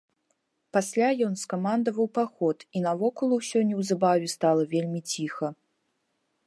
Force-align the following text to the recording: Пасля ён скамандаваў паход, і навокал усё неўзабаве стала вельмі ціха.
Пасля 0.77 1.09
ён 1.27 1.33
скамандаваў 1.41 2.07
паход, 2.17 2.57
і 2.79 2.81
навокал 2.87 3.29
усё 3.39 3.59
неўзабаве 3.73 4.27
стала 4.35 4.63
вельмі 4.75 4.99
ціха. 5.13 5.47